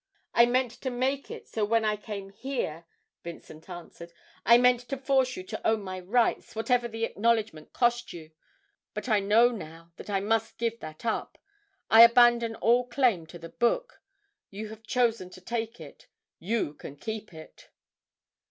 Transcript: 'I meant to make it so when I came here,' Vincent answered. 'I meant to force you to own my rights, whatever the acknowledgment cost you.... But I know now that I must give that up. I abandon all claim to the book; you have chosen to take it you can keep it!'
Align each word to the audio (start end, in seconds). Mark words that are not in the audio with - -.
'I 0.33 0.47
meant 0.47 0.71
to 0.71 0.89
make 0.89 1.29
it 1.29 1.47
so 1.47 1.63
when 1.63 1.85
I 1.85 1.95
came 1.95 2.31
here,' 2.31 2.85
Vincent 3.23 3.69
answered. 3.69 4.11
'I 4.47 4.57
meant 4.57 4.79
to 4.89 4.97
force 4.97 5.35
you 5.37 5.43
to 5.43 5.61
own 5.63 5.83
my 5.83 5.99
rights, 5.99 6.55
whatever 6.55 6.87
the 6.87 7.03
acknowledgment 7.05 7.71
cost 7.71 8.11
you.... 8.11 8.31
But 8.95 9.07
I 9.07 9.19
know 9.19 9.49
now 9.51 9.91
that 9.97 10.09
I 10.09 10.19
must 10.19 10.57
give 10.57 10.79
that 10.79 11.05
up. 11.05 11.37
I 11.91 12.01
abandon 12.01 12.55
all 12.55 12.87
claim 12.87 13.27
to 13.27 13.37
the 13.37 13.49
book; 13.49 14.01
you 14.49 14.69
have 14.69 14.81
chosen 14.81 15.29
to 15.29 15.39
take 15.39 15.79
it 15.79 16.07
you 16.39 16.73
can 16.73 16.95
keep 16.95 17.31
it!' 17.31 17.69